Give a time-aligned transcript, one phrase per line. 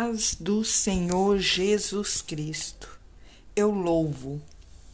[0.00, 2.88] paz do Senhor Jesus Cristo.
[3.54, 4.40] Eu louvo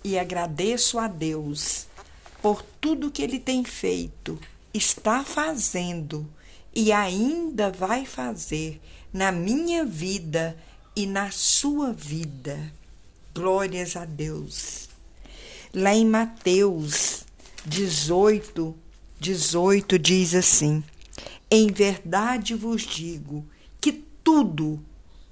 [0.02, 1.86] e agradeço a Deus
[2.42, 4.36] por tudo que Ele tem feito,
[4.74, 6.28] está fazendo
[6.74, 8.80] e ainda vai fazer
[9.12, 10.58] na minha vida
[10.96, 12.58] e na sua vida.
[13.32, 14.88] Glórias a Deus.
[15.72, 17.22] Lá em Mateus
[17.64, 18.74] 18,
[19.20, 20.82] 18 diz assim:
[21.48, 23.46] Em verdade vos digo
[24.26, 24.80] tudo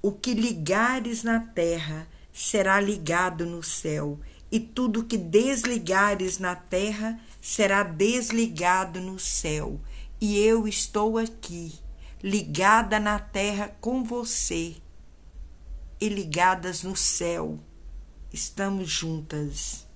[0.05, 4.19] o que ligares na terra será ligado no céu,
[4.51, 9.81] e tudo que desligares na terra será desligado no céu.
[10.21, 11.73] E eu estou aqui,
[12.21, 14.75] ligada na terra com você
[15.99, 17.57] e ligadas no céu.
[18.31, 19.87] Estamos juntas.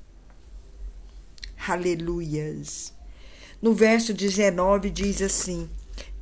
[1.67, 2.95] Aleluias.
[3.61, 5.69] No verso 19 diz assim: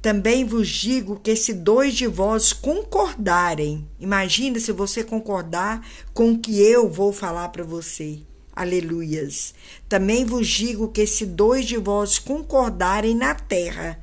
[0.08, 6.40] também vos digo que se dois de vós concordarem, imagina se você concordar com o
[6.40, 8.20] que eu vou falar para você.
[8.56, 9.54] Aleluias.
[9.90, 14.00] Também vos digo que se dois de vós concordarem na terra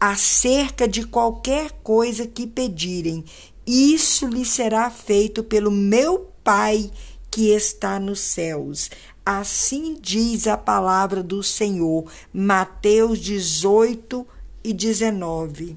[0.00, 3.22] acerca de qualquer coisa que pedirem,
[3.66, 6.90] isso lhe será feito pelo meu Pai
[7.30, 8.90] que está nos céus.
[9.24, 12.10] Assim diz a palavra do Senhor.
[12.32, 14.26] Mateus 18,
[14.64, 15.76] e 19.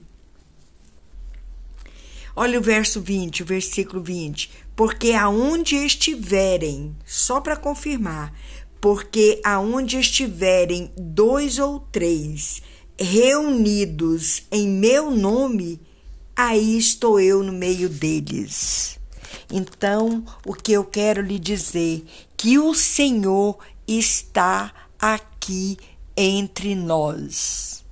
[2.36, 4.52] Olha o verso 20, o versículo 20.
[4.76, 8.34] Porque aonde estiverem, só para confirmar,
[8.82, 12.62] porque aonde estiverem dois ou três
[13.00, 15.80] reunidos em meu nome,
[16.36, 19.00] aí estou eu no meio deles.
[19.50, 25.78] Então, o que eu quero lhe dizer que o Senhor está aqui
[26.18, 27.85] entre nós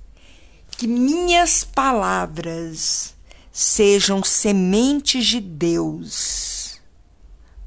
[0.74, 3.14] que minhas palavras
[3.52, 6.80] sejam sementes de Deus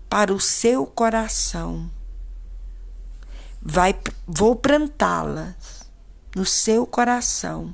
[0.10, 1.90] para o seu coração.
[3.62, 3.98] Vai,
[4.28, 5.56] vou plantá-las
[6.36, 7.73] no seu coração.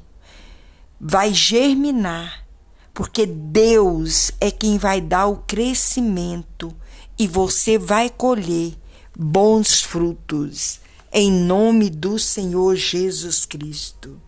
[1.00, 2.46] Vai germinar,
[2.94, 6.76] porque Deus é quem vai dar o crescimento
[7.18, 8.76] e você vai colher
[9.18, 10.80] bons frutos
[11.12, 14.20] em nome do Senhor Jesus Cristo.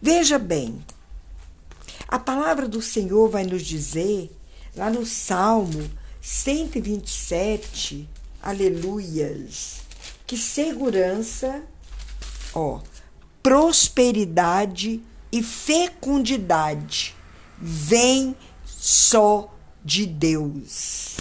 [0.00, 0.82] Veja bem,
[2.08, 4.30] a palavra do Senhor vai nos dizer,
[4.76, 8.08] lá no Salmo 127,
[8.42, 9.80] aleluias,
[10.26, 11.62] que segurança,
[12.54, 12.80] ó,
[13.42, 15.02] prosperidade
[15.32, 17.14] e fecundidade
[17.58, 19.54] vem só
[19.84, 21.16] de Deus.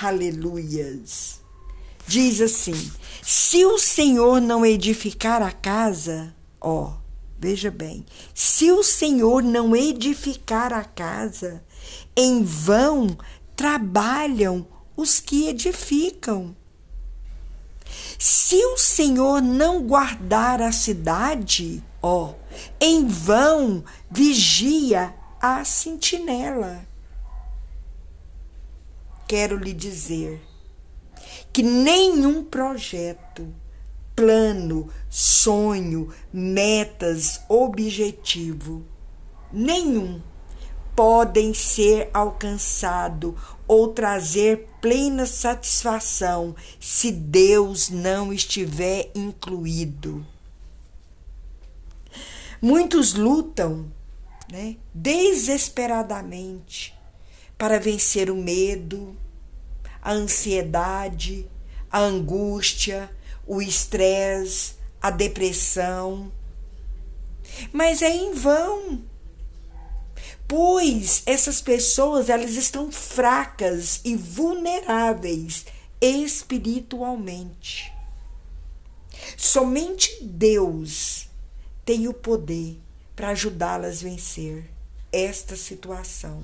[0.00, 1.40] Aleluias.
[2.06, 2.92] Diz assim:
[3.22, 6.94] se o Senhor não edificar a casa, ó,
[7.42, 11.60] Veja bem, se o Senhor não edificar a casa,
[12.16, 13.18] em vão
[13.56, 14.64] trabalham
[14.96, 16.54] os que edificam.
[18.16, 22.32] Se o Senhor não guardar a cidade, ó,
[22.80, 26.86] em vão vigia a sentinela.
[29.26, 30.40] Quero lhe dizer
[31.52, 33.52] que nenhum projeto
[34.14, 38.84] plano, sonho, metas, objetivo
[39.52, 40.20] nenhum
[40.96, 43.36] podem ser alcançado
[43.66, 50.24] ou trazer plena satisfação se Deus não estiver incluído.
[52.60, 53.90] Muitos lutam
[54.50, 56.94] né, desesperadamente
[57.56, 59.16] para vencer o medo,
[60.00, 61.46] a ansiedade,
[61.90, 63.10] a angústia,
[63.52, 66.32] o estresse, a depressão.
[67.70, 69.04] Mas é em vão.
[70.48, 75.66] Pois essas pessoas elas estão fracas e vulneráveis
[76.00, 77.92] espiritualmente.
[79.36, 81.28] Somente Deus
[81.84, 82.80] tem o poder
[83.14, 84.64] para ajudá-las a vencer
[85.12, 86.42] esta situação.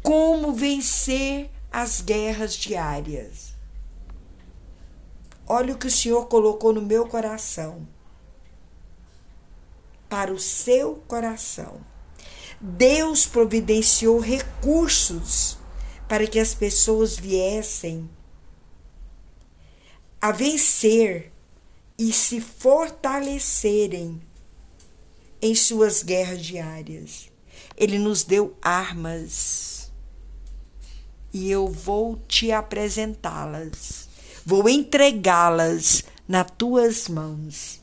[0.00, 3.49] Como vencer as guerras diárias?
[5.52, 7.84] Olha o que o Senhor colocou no meu coração.
[10.08, 11.80] Para o seu coração.
[12.60, 15.58] Deus providenciou recursos
[16.08, 18.08] para que as pessoas viessem
[20.20, 21.32] a vencer
[21.98, 24.22] e se fortalecerem
[25.42, 27.28] em suas guerras diárias.
[27.76, 29.90] Ele nos deu armas
[31.32, 34.09] e eu vou te apresentá-las
[34.44, 37.80] vou entregá-las nas tuas mãos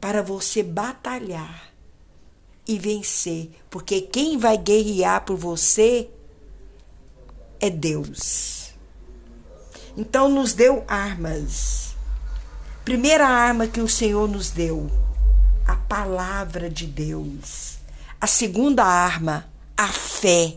[0.00, 1.72] para você batalhar
[2.66, 6.08] e vencer, porque quem vai guerrear por você
[7.60, 8.72] é Deus.
[9.96, 11.94] Então nos deu armas.
[12.84, 14.90] Primeira arma que o Senhor nos deu,
[15.66, 17.78] a palavra de Deus.
[18.20, 20.56] A segunda arma, a fé.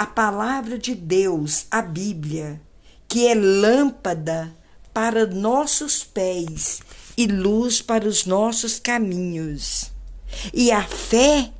[0.00, 2.58] A palavra de Deus, a Bíblia,
[3.06, 4.50] que é lâmpada
[4.94, 6.80] para nossos pés
[7.18, 9.92] e luz para os nossos caminhos.
[10.54, 11.52] E a fé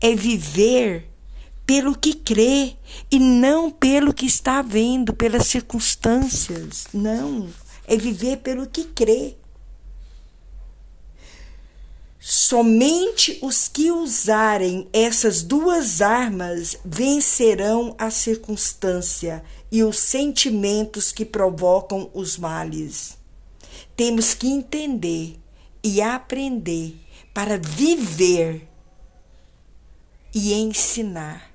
[0.00, 1.08] é viver
[1.64, 2.74] pelo que crê
[3.08, 6.88] e não pelo que está vendo, pelas circunstâncias.
[6.92, 7.48] Não,
[7.86, 9.36] é viver pelo que crê.
[12.26, 22.10] Somente os que usarem essas duas armas vencerão a circunstância e os sentimentos que provocam
[22.14, 23.18] os males.
[23.94, 25.38] Temos que entender
[25.82, 26.96] e aprender
[27.34, 28.70] para viver
[30.34, 31.52] e ensinar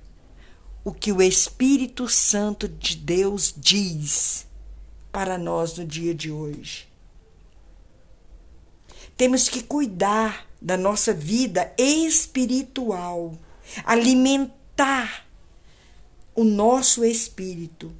[0.84, 4.46] o que o Espírito Santo de Deus diz
[5.10, 6.88] para nós no dia de hoje.
[9.16, 13.38] Temos que cuidar da nossa vida espiritual,
[13.84, 15.26] alimentar
[16.34, 17.92] o nosso espírito,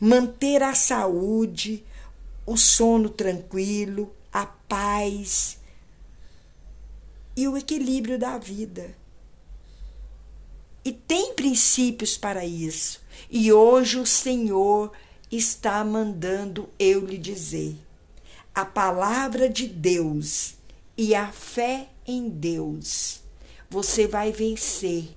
[0.00, 1.84] manter a saúde,
[2.44, 5.58] o sono tranquilo, a paz
[7.36, 8.94] e o equilíbrio da vida.
[10.84, 13.00] E tem princípios para isso.
[13.30, 14.92] E hoje o Senhor
[15.30, 17.76] está mandando eu lhe dizer:
[18.54, 20.56] a palavra de Deus
[21.02, 23.24] e a fé em Deus,
[23.68, 25.16] você vai vencer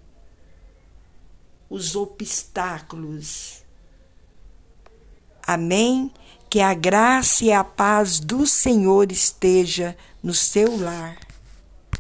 [1.70, 3.62] os obstáculos.
[5.46, 6.12] Amém?
[6.50, 11.20] Que a graça e a paz do Senhor esteja no seu lar.